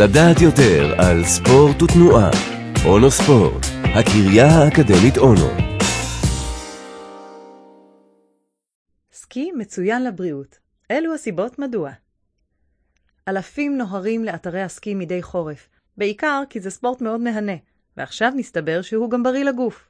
לדעת 0.00 0.40
יותר 0.40 0.94
על 0.98 1.24
ספורט 1.24 1.82
ותנועה. 1.82 2.30
אונו 2.86 3.10
ספורט, 3.10 3.66
הקריה 3.82 4.46
האקדמית 4.46 5.18
אונו. 5.18 5.48
סקי 9.12 9.50
מצוין 9.56 10.04
לבריאות. 10.04 10.58
אלו 10.90 11.14
הסיבות 11.14 11.58
מדוע. 11.58 11.90
אלפים 13.28 13.78
נוהרים 13.78 14.24
לאתרי 14.24 14.62
הסקי 14.62 14.94
מדי 14.94 15.22
חורף, 15.22 15.68
בעיקר 15.96 16.42
כי 16.50 16.60
זה 16.60 16.70
ספורט 16.70 17.00
מאוד 17.00 17.20
מהנה, 17.20 17.56
ועכשיו 17.96 18.32
מסתבר 18.36 18.82
שהוא 18.82 19.10
גם 19.10 19.22
בריא 19.22 19.44
לגוף. 19.44 19.88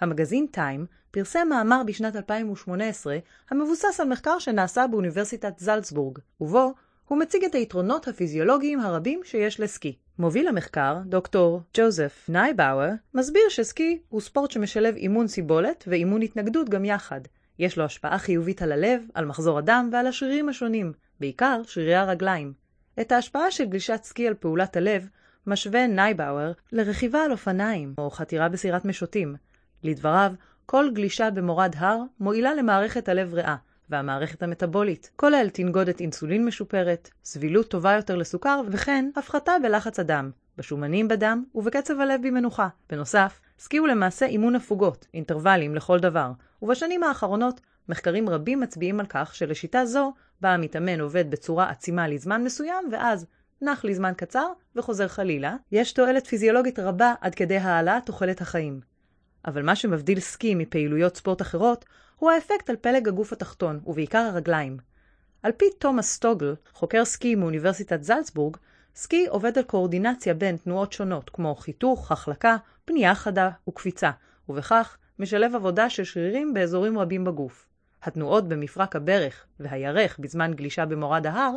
המגזין 0.00 0.46
טיים 0.50 0.86
פרסם 1.10 1.46
מאמר 1.50 1.82
בשנת 1.86 2.16
2018 2.16 3.18
המבוסס 3.50 4.00
על 4.00 4.08
מחקר 4.08 4.38
שנעשה 4.38 4.86
באוניברסיטת 4.86 5.58
זלצבורג, 5.58 6.18
ובו 6.40 6.74
הוא 7.08 7.18
מציג 7.18 7.44
את 7.44 7.54
היתרונות 7.54 8.08
הפיזיולוגיים 8.08 8.80
הרבים 8.80 9.20
שיש 9.24 9.60
לסקי. 9.60 9.96
מוביל 10.18 10.48
המחקר, 10.48 10.96
דוקטור 11.06 11.60
ג'וזף 11.76 12.26
נייבאואר, 12.28 12.90
מסביר 13.14 13.42
שסקי 13.48 13.98
הוא 14.08 14.20
ספורט 14.20 14.50
שמשלב 14.50 14.96
אימון 14.96 15.28
סיבולת 15.28 15.84
ואימון 15.86 16.22
התנגדות 16.22 16.68
גם 16.68 16.84
יחד. 16.84 17.20
יש 17.58 17.78
לו 17.78 17.84
השפעה 17.84 18.18
חיובית 18.18 18.62
על 18.62 18.72
הלב, 18.72 19.02
על 19.14 19.24
מחזור 19.24 19.58
הדם 19.58 19.88
ועל 19.92 20.06
השרירים 20.06 20.48
השונים, 20.48 20.92
בעיקר 21.20 21.60
שרירי 21.64 21.94
הרגליים. 21.94 22.52
את 23.00 23.12
ההשפעה 23.12 23.50
של 23.50 23.64
גלישת 23.64 24.00
סקי 24.02 24.28
על 24.28 24.34
פעולת 24.34 24.76
הלב 24.76 25.08
משווה 25.46 25.86
נייבאואר 25.86 26.52
לרכיבה 26.72 27.24
על 27.24 27.32
אופניים 27.32 27.94
או 27.98 28.10
חתירה 28.10 28.48
בסירת 28.48 28.84
משוטים. 28.84 29.36
לדבריו, 29.82 30.32
כל 30.66 30.90
גלישה 30.94 31.30
במורד 31.30 31.74
הר 31.76 32.02
מועילה 32.20 32.54
למערכת 32.54 33.08
הלב-ריאה 33.08 33.56
והמערכת 33.90 34.42
המטבולית, 34.42 35.10
כולל 35.16 35.48
תנגודת 35.52 36.00
אינסולין 36.00 36.44
משופרת, 36.44 37.10
סבילות 37.24 37.70
טובה 37.70 37.92
יותר 37.92 38.16
לסוכר 38.16 38.60
וכן 38.70 39.10
הפחתה 39.16 39.52
בלחץ 39.62 40.00
הדם, 40.00 40.30
בשומנים 40.58 41.08
בדם 41.08 41.44
ובקצב 41.54 42.00
הלב 42.00 42.20
במנוחה. 42.26 42.68
בנוסף, 42.90 43.40
סקי 43.58 43.76
הוא 43.76 43.88
למעשה 43.88 44.26
אימון 44.26 44.56
הפוגות, 44.56 45.06
אינטרוולים 45.14 45.74
לכל 45.74 45.98
דבר, 45.98 46.30
ובשנים 46.62 47.02
האחרונות 47.02 47.60
מחקרים 47.88 48.28
רבים 48.28 48.60
מצביעים 48.60 49.00
על 49.00 49.06
כך 49.08 49.34
שלשיטה 49.34 49.86
זו, 49.86 50.12
בה 50.40 50.54
המתאמן 50.54 51.00
עובד 51.00 51.30
בצורה 51.30 51.70
עצימה 51.70 52.08
לזמן 52.08 52.44
מסוים 52.44 52.88
ואז 52.92 53.26
נח 53.62 53.84
לזמן 53.84 54.12
קצר 54.16 54.46
וחוזר 54.76 55.08
חלילה, 55.08 55.56
יש 55.72 55.92
תועלת 55.92 56.26
פיזיולוגית 56.26 56.78
רבה 56.78 57.14
עד 57.20 57.34
כדי 57.34 57.56
העלאת 57.56 58.06
תוחלת 58.06 58.40
החיים. 58.40 58.80
אבל 59.44 59.62
מה 59.62 59.76
שמבדיל 59.76 60.20
סקי 60.20 60.54
מפעילויות 60.54 61.16
ספורט 61.16 61.42
אחרות, 61.42 61.84
הוא 62.16 62.30
האפקט 62.30 62.70
על 62.70 62.76
פלג 62.76 63.08
הגוף 63.08 63.32
התחתון, 63.32 63.80
ובעיקר 63.86 64.18
הרגליים. 64.18 64.78
על 65.42 65.52
פי 65.52 65.64
תומאס 65.78 66.12
סטוגל, 66.12 66.54
חוקר 66.72 67.04
סקי 67.04 67.34
מאוניברסיטת 67.34 68.02
זלצבורג, 68.02 68.56
סקי 68.94 69.26
עובד 69.28 69.58
על 69.58 69.64
קואורדינציה 69.64 70.34
בין 70.34 70.56
תנועות 70.56 70.92
שונות, 70.92 71.30
כמו 71.30 71.54
חיתוך, 71.54 72.12
החלקה, 72.12 72.56
פנייה 72.84 73.14
חדה 73.14 73.50
וקפיצה, 73.68 74.10
ובכך 74.48 74.96
משלב 75.18 75.54
עבודה 75.54 75.90
של 75.90 76.04
שרירים 76.04 76.54
באזורים 76.54 76.98
רבים 76.98 77.24
בגוף. 77.24 77.66
התנועות 78.02 78.48
במפרק 78.48 78.96
הברך 78.96 79.46
והירך 79.60 80.18
בזמן 80.18 80.54
גלישה 80.54 80.86
במורד 80.86 81.26
ההר 81.26 81.52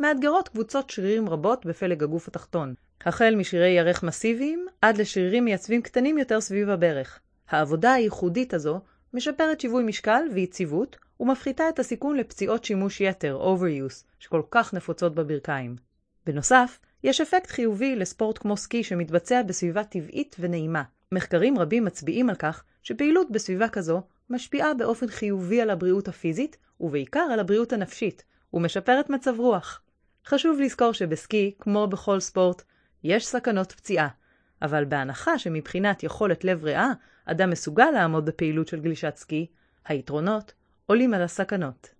מאתגרות 0.00 0.48
קבוצות 0.48 0.90
שרירים 0.90 1.28
רבות 1.28 1.66
בפלג 1.66 2.02
הגוף 2.02 2.28
התחתון, 2.28 2.74
החל 3.04 3.34
משרירי 3.34 3.68
ירך 3.68 4.02
מסיביים 4.02 4.66
עד 4.82 4.98
לשרירים 4.98 5.44
מייצבים 5.44 5.82
קטנים 5.82 6.18
יותר 6.18 6.40
סביב 6.40 6.70
הברך. 6.70 7.20
העבודה 7.48 7.92
הייחודית 7.92 8.54
הזו 8.54 8.80
משפרת 9.14 9.60
שיווי 9.60 9.84
משקל 9.84 10.22
ויציבות 10.34 10.96
ומפחיתה 11.20 11.68
את 11.68 11.78
הסיכון 11.78 12.16
לפציעות 12.16 12.64
שימוש 12.64 13.00
יתר, 13.00 13.40
overuse, 13.42 14.04
שכל 14.18 14.42
כך 14.50 14.74
נפוצות 14.74 15.14
בברכיים. 15.14 15.76
בנוסף, 16.26 16.78
יש 17.04 17.20
אפקט 17.20 17.50
חיובי 17.50 17.96
לספורט 17.96 18.38
כמו 18.38 18.56
סקי 18.56 18.84
שמתבצע 18.84 19.42
בסביבה 19.42 19.84
טבעית 19.84 20.36
ונעימה. 20.38 20.82
מחקרים 21.12 21.58
רבים 21.58 21.84
מצביעים 21.84 22.30
על 22.30 22.36
כך 22.36 22.64
שפעילות 22.82 23.30
בסביבה 23.30 23.68
כזו 23.68 24.02
משפיעה 24.30 24.74
באופן 24.74 25.08
חיובי 25.08 25.60
על 25.60 25.70
הבריאות 25.70 26.08
הפיזית, 26.08 26.56
ובעיקר 26.80 27.26
על 27.32 27.40
הבריאות 27.40 27.72
הנפשית, 27.72 28.24
ומשפרת 28.52 29.10
מצב 29.10 29.40
רוח. 29.40 29.80
חשוב 30.26 30.60
לזכור 30.60 30.92
שבסקי, 30.92 31.54
כמו 31.60 31.86
בכל 31.86 32.20
ספורט, 32.20 32.62
יש 33.04 33.26
סכנות 33.26 33.72
פציעה, 33.72 34.08
אבל 34.64 34.84
בהנחה 34.84 35.38
שמבחינת 35.38 36.02
יכולת 36.02 36.44
לב 36.44 36.64
ריאה, 36.64 36.90
אדם 37.24 37.50
מסוגל 37.50 37.90
לעמוד 37.94 38.26
בפעילות 38.26 38.68
של 38.68 38.80
גלישת 38.80 39.16
סקי, 39.16 39.46
היתרונות 39.84 40.52
עולים 40.86 41.14
על 41.14 41.22
הסכנות. 41.22 41.93